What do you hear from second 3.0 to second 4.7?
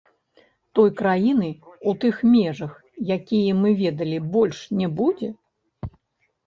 якія мы ведалі, больш